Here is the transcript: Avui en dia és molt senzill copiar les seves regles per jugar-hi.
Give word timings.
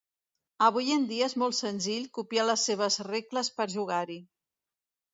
Avui 0.67 0.89
en 0.95 1.05
dia 1.11 1.27
és 1.33 1.35
molt 1.43 1.59
senzill 1.59 2.09
copiar 2.19 2.49
les 2.51 2.65
seves 2.71 3.01
regles 3.13 3.55
per 3.61 3.71
jugar-hi. 3.79 4.21